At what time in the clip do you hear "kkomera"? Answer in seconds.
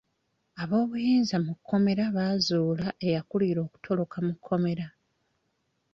1.57-2.03, 4.37-4.87